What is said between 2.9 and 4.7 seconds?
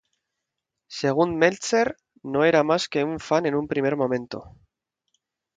un fan en un primer momento.